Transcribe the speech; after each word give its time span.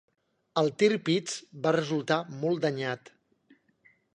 El 0.61 0.69
"Tirpitz" 0.83 1.35
va 1.67 1.75
resultar 1.77 2.17
molt 2.41 2.65
danyat. 2.67 3.13